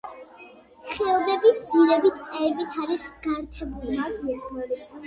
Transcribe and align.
ხეობების 0.93 1.59
ძირები 1.73 2.13
ტყეებით 2.17 2.77
არის 2.87 3.07
გართულებული. 3.29 4.85